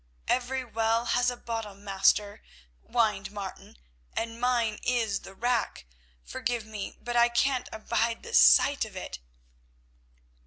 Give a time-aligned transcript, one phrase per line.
[0.27, 2.41] "Every well has a bottom, master,"
[2.81, 3.77] whined Martin,
[4.13, 5.85] "and mine is the rack.
[6.23, 9.19] Forgive me, but I can't abide the sight of it."